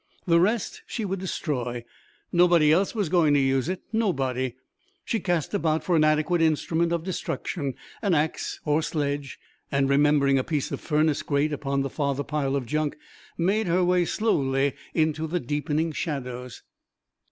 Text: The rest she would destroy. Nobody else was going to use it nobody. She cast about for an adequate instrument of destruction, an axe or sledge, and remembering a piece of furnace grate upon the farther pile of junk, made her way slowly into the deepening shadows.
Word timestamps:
The 0.25 0.39
rest 0.39 0.81
she 0.87 1.05
would 1.05 1.19
destroy. 1.19 1.85
Nobody 2.31 2.71
else 2.71 2.95
was 2.95 3.07
going 3.07 3.35
to 3.35 3.39
use 3.39 3.69
it 3.69 3.83
nobody. 3.93 4.55
She 5.05 5.19
cast 5.19 5.53
about 5.53 5.83
for 5.83 5.95
an 5.95 6.03
adequate 6.03 6.41
instrument 6.41 6.91
of 6.91 7.03
destruction, 7.03 7.75
an 8.01 8.15
axe 8.15 8.59
or 8.65 8.81
sledge, 8.81 9.37
and 9.71 9.87
remembering 9.87 10.39
a 10.39 10.43
piece 10.43 10.71
of 10.71 10.81
furnace 10.81 11.21
grate 11.21 11.53
upon 11.53 11.81
the 11.83 11.89
farther 11.91 12.23
pile 12.23 12.55
of 12.55 12.65
junk, 12.65 12.97
made 13.37 13.67
her 13.67 13.83
way 13.83 14.03
slowly 14.05 14.73
into 14.95 15.27
the 15.27 15.39
deepening 15.39 15.91
shadows. 15.91 16.63